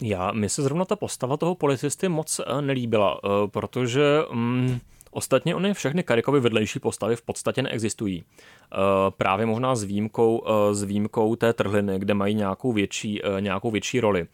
[0.01, 3.19] Já, mi se zrovna ta postava toho policisty moc nelíbila,
[3.51, 4.23] protože...
[4.31, 4.79] Mm,
[5.15, 8.23] Ostatně ony všechny Karikovy vedlejší postavy v podstatě neexistují.
[8.23, 8.77] Eh,
[9.17, 13.71] právě možná s výjimkou, eh, s výjimkou té trhliny, kde mají nějakou větší, eh, nějakou
[13.71, 14.27] větší roli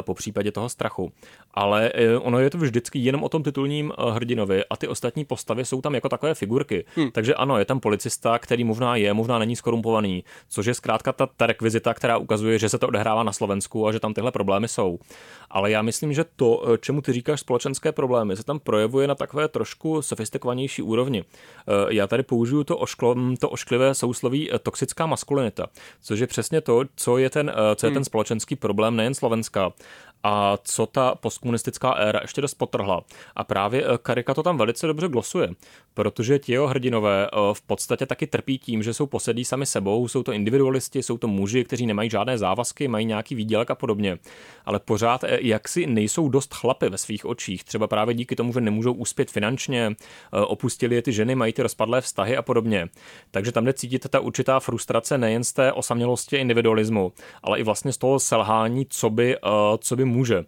[0.00, 1.12] po případě toho strachu
[1.54, 5.24] ale eh, ono je to vždycky jenom o tom titulním eh, hrdinovi a ty ostatní
[5.24, 6.84] postavy jsou tam jako takové figurky.
[6.96, 7.10] Hmm.
[7.10, 11.26] Takže ano, je tam policista, který možná je, možná není skorumpovaný, což je zkrátka ta,
[11.36, 14.68] ta rekvizita, která ukazuje, že se to odehrává na Slovensku a že tam tyhle problémy
[14.68, 14.98] jsou.
[15.50, 19.14] Ale já myslím, že to, eh, čemu ty říkáš společenské problémy, se tam projevuje na
[19.14, 21.24] takové trošku sofistikovanější úrovni.
[21.88, 25.66] Já tady použiju to, ošklo, hm, to ošklivé sousloví toxická maskulinita,
[26.02, 28.04] což je přesně to, co je ten, co je ten hmm.
[28.04, 29.72] společenský problém nejen Slovenska,
[30.22, 33.04] a co ta postkomunistická éra ještě dost potrhla.
[33.36, 35.48] A právě eh, Karika to tam velice dobře glosuje,
[35.94, 40.08] protože ti jeho hrdinové eh, v podstatě taky trpí tím, že jsou posedlí sami sebou,
[40.08, 44.18] jsou to individualisti, jsou to muži, kteří nemají žádné závazky, mají nějaký výdělek a podobně,
[44.64, 48.60] ale pořád eh, jaksi nejsou dost chlapy ve svých očích, třeba právě díky tomu, že
[48.60, 49.96] nemůžou uspět finančně,
[50.32, 52.88] opustili je ty ženy, mají ty rozpadlé vztahy a podobně.
[53.30, 57.92] Takže tam jde cítit ta určitá frustrace nejen z té osamělosti individualismu, ale i vlastně
[57.92, 59.36] z toho selhání, co by,
[59.78, 60.44] co by může.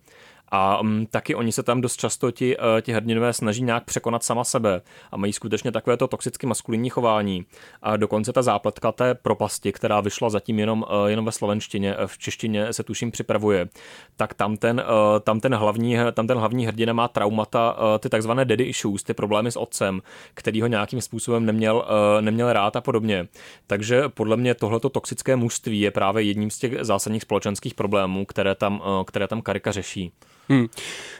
[0.56, 4.24] A um, taky oni se tam dost často ti, uh, ti hrdinové snaží nějak překonat
[4.24, 4.80] sama sebe
[5.12, 7.46] a mají skutečně takové to toxicky maskulinní chování.
[7.82, 12.18] A dokonce ta zápletka té propasti, která vyšla zatím jenom, uh, jenom ve slovenštině, v
[12.18, 13.68] češtině se tuším připravuje,
[14.16, 18.08] tak tam ten, uh, tam ten, hlavní, tam ten hlavní hrdina má traumata, uh, ty
[18.08, 20.02] takzvané daddy issues, ty problémy s otcem,
[20.34, 23.28] který ho nějakým způsobem neměl, uh, neměl rád a podobně.
[23.66, 28.54] Takže podle mě tohleto toxické mužství je právě jedním z těch zásadních společenských problémů, které
[28.54, 30.12] tam, uh, které tam Karika řeší.
[30.48, 30.66] Hmm.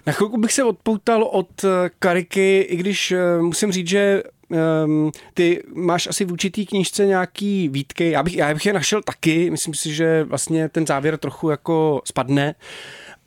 [0.07, 4.23] Na chvilku bych se odpoutal od eh, Kariky, i když uh, musím říct, že
[4.85, 9.03] um, ty máš asi v určitý knížce nějaký výtky, já bych, já bych je našel
[9.03, 12.55] taky, myslím si, že vlastně ten závěr trochu jako spadne,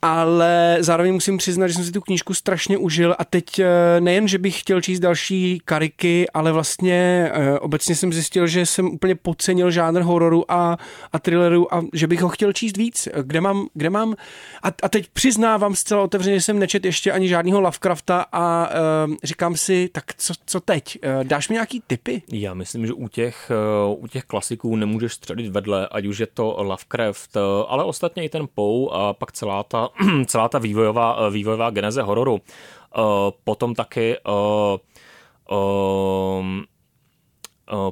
[0.02, 3.66] ale zároveň musím přiznat, že jsem si tu knížku strašně užil a teď eh,
[4.00, 8.86] nejen, že bych chtěl číst další kariky, ale vlastně eh, obecně jsem zjistil, že jsem
[8.86, 10.78] úplně podcenil žánr hororu a,
[11.12, 13.08] a thrilleru a že bych ho chtěl číst víc.
[13.22, 14.14] Kde mám, kde mám
[14.62, 18.70] a, a teď přiznávám zcela otevřeně, že jsem nečet ještě ani žádného Lovecrafta a
[19.06, 20.98] uh, říkám si, tak co, co teď?
[21.22, 22.22] Dáš mi nějaký tipy?
[22.32, 23.50] Já myslím, že u těch,
[23.96, 27.36] u těch klasiků nemůžeš středit vedle, ať už je to Lovecraft,
[27.68, 29.87] ale ostatně i ten Poe a pak celá ta
[30.26, 32.40] celá ta vývojová, eh, vývojová geneze hororu.
[32.88, 34.80] Uh, potom taky uh,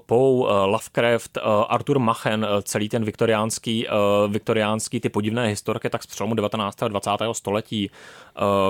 [0.06, 3.86] Poe, Lovecraft, Arthur Machen, celý ten viktoriánský,
[4.28, 6.82] viktoriánský ty podivné historky, tak z přelomu 19.
[6.82, 7.10] a 20.
[7.32, 7.90] století,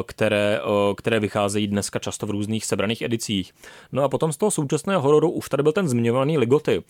[0.06, 0.60] které,
[0.96, 3.52] které vycházejí dneska často v různých sebraných edicích.
[3.92, 6.82] No a potom z toho současného hororu už tady byl ten zmiňovaný Ligoty,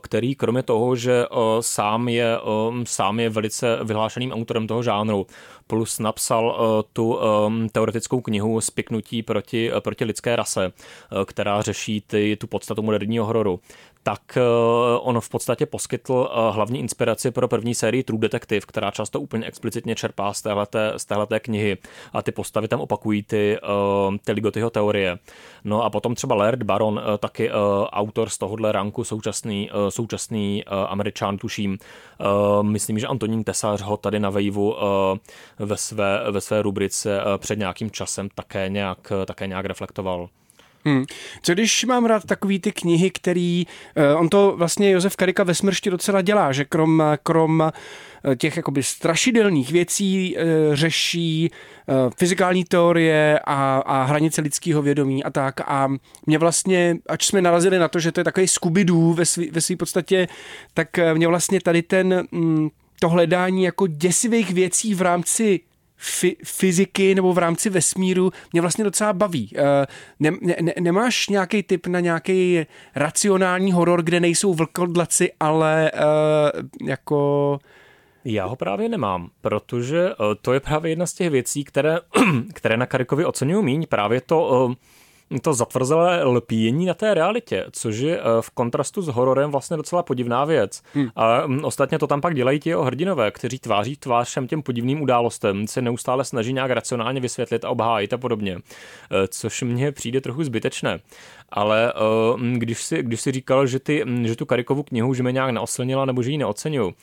[0.00, 1.24] který kromě toho, že
[1.60, 2.38] sám je,
[2.84, 5.26] sám je velice vyhlášeným autorem toho žánru,
[5.66, 6.56] plus napsal
[6.92, 7.18] tu
[7.72, 10.72] teoretickou knihu Spiknutí proti, proti lidské rase,
[11.24, 13.53] která řeší ty, tu podstatu moderního hororu
[14.04, 14.40] tak eh,
[15.00, 19.46] on v podstatě poskytl eh, hlavní inspiraci pro první sérii True Detective, která často úplně
[19.46, 21.78] explicitně čerpá z téhleté, z téhleté knihy
[22.12, 25.18] a ty postavy tam opakují ty, eh, ty Ligotyho teorie.
[25.64, 27.50] No a potom třeba Laird Baron, taky
[27.90, 31.78] autor z tohohle ranku, současný, současný američan, tuším.
[32.62, 34.76] Myslím, že Antonín Tesař ho tady na Vejvu
[35.58, 40.28] ve své, ve své rubrice před nějakým časem také nějak, také nějak reflektoval.
[40.84, 41.04] Hmm.
[41.42, 43.66] Co když mám rád takový ty knihy, který,
[44.14, 48.56] uh, on to vlastně Josef Karika ve smršti docela dělá, že krom, krom uh, těch
[48.56, 51.50] jakoby strašidelných věcí uh, řeší
[52.16, 55.60] fyzikální teorie a, a hranice lidského vědomí a tak.
[55.60, 55.88] A
[56.26, 59.60] mě vlastně, ač jsme narazili na to, že to je takový scooby ve své ve
[59.60, 60.28] svý podstatě,
[60.74, 62.68] tak mě vlastně tady ten, mm,
[63.00, 65.60] to hledání jako děsivých věcí v rámci
[66.44, 69.50] fyziky nebo v rámci vesmíru mě vlastně docela baví.
[69.56, 69.86] Eh,
[70.20, 77.58] ne, ne, nemáš nějaký typ na nějaký racionální horor, kde nejsou vlkodlaci, ale uh, jako...
[78.24, 81.98] Já ho právě nemám, protože uh, to je právě jedna z těch věcí, které,
[82.54, 83.86] které na Karikovi oceňují míň.
[83.86, 84.74] Právě to...
[85.42, 90.02] To zatvrzelé lpíjení na té realitě, což je eh, v kontrastu s hororem vlastně docela
[90.02, 90.82] podivná věc.
[90.94, 91.08] Hmm.
[91.16, 94.62] A mm, ostatně to tam pak dělají ti jeho hrdinové, kteří tváří tvář všem těm
[94.62, 99.92] podivným událostem, se neustále snaží nějak racionálně vysvětlit a obhájit a podobně, eh, což mně
[99.92, 101.00] přijde trochu zbytečné.
[101.48, 105.14] Ale eh, mm, když si, když si říkal, že, ty, mm, že tu Karikovu knihu
[105.14, 106.94] že mě nějak neoslnila nebo že ji neocenuju,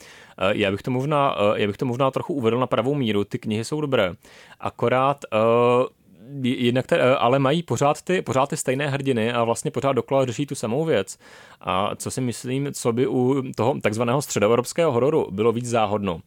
[0.52, 3.24] já bych, to možná, já bych to možná trochu uvedl na pravou míru.
[3.24, 4.14] Ty knihy jsou dobré.
[4.60, 5.26] Akorát
[6.44, 10.46] jednak te, ale mají pořád ty, pořád ty stejné hrdiny a vlastně pořád dokola řeší
[10.46, 11.18] tu samou věc.
[11.62, 16.20] A co si myslím, co by u toho takzvaného středoevropského hororu bylo víc záhodno,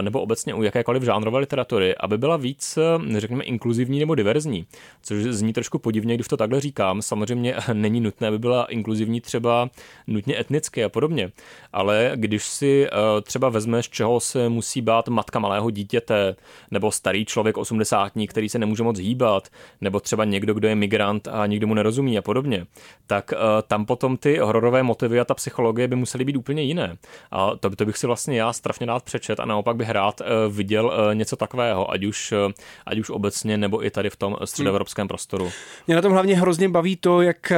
[0.00, 4.66] nebo obecně u jakékoliv žánrové literatury, aby byla víc, eh, řekněme, inkluzivní nebo diverzní,
[5.02, 7.02] což zní trošku podivně, když to takhle říkám.
[7.02, 9.70] Samozřejmě není nutné, aby byla inkluzivní třeba
[10.06, 11.32] nutně etnicky a podobně,
[11.72, 16.36] ale když si eh, třeba vezmeš, čeho se musí bát matka malého dítěte,
[16.70, 19.48] nebo starý člověk osmdesátní, který se nemůže moc hýbat,
[19.80, 22.66] nebo třeba někdo, kdo je migrant a nikdo mu nerozumí a podobně,
[23.06, 23.32] tak
[23.66, 26.96] tam potom ty hororové motivy a ta psychologie by musely být úplně jiné.
[27.30, 30.20] A to, to bych si vlastně já strašně rád přečet a naopak naopak bych rád
[30.20, 32.52] eh, viděl eh, něco takového, ať už, eh,
[32.86, 35.50] ať už obecně, nebo i tady v tom středoevropském prostoru.
[35.86, 37.52] Mě na tom hlavně hrozně baví to, jak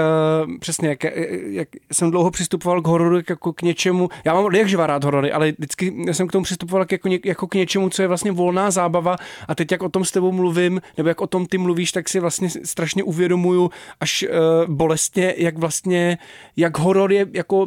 [0.61, 1.05] přesně, jak,
[1.51, 5.33] jak jsem dlouho přistupoval k hororu jako k něčemu, já mám jak živá rád horory,
[5.33, 9.17] ale vždycky jsem k tomu přistupoval jako, jako k něčemu, co je vlastně volná zábava
[9.49, 12.09] a teď jak o tom s tebou mluvím, nebo jak o tom ty mluvíš, tak
[12.09, 13.71] si vlastně strašně uvědomuju
[14.01, 16.19] až uh, bolestně, jak vlastně,
[16.57, 17.67] jak horor je jako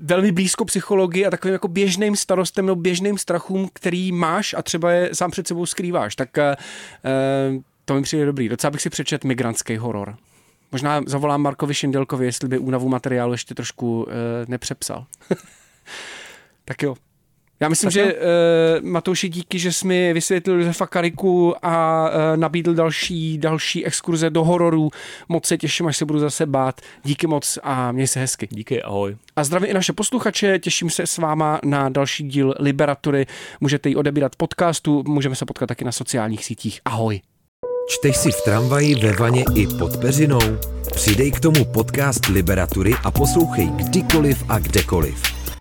[0.00, 4.92] velmi blízko psychologii a takovým jako běžným starostem nebo běžným strachům, který máš a třeba
[4.92, 6.16] je sám před sebou skrýváš.
[6.16, 6.56] Tak eh,
[7.84, 8.48] to mi přijde dobrý.
[8.48, 10.16] Docela bych si přečet migrantský horor.
[10.72, 14.06] Možná zavolám Markovi Šindelkovi, jestli by únavu materiálu ještě trošku
[14.48, 15.06] nepřepsal.
[16.64, 16.94] tak jo,
[17.60, 22.36] já myslím, tak že uh, Matouši, díky, že jsi mi vysvětlil Josefa Kariku a uh,
[22.36, 24.90] nabídl další, další exkurze do hororů.
[25.28, 26.80] Moc se těším, až se budu zase bát.
[27.04, 28.48] Díky moc a měj se hezky.
[28.50, 29.16] Díky, ahoj.
[29.36, 33.26] A zdravím i naše posluchače, těším se s váma na další díl Liberatury.
[33.60, 36.80] Můžete ji odebírat podcastu, můžeme se potkat taky na sociálních sítích.
[36.84, 37.20] Ahoj.
[37.88, 40.40] Čteš si v tramvaji, ve vaně i pod peřinou?
[40.94, 45.35] Přidej k tomu podcast Liberatury a poslouchej kdykoliv a kdekoliv.